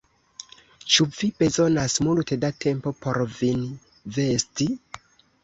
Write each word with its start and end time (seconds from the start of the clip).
Ĉu 0.95 1.05
vi 1.17 1.29
bezonas 1.43 1.97
multe 2.07 2.39
da 2.47 2.51
tempo 2.65 2.95
por 3.05 3.21
vin 3.35 3.63
vesti? 4.19 4.71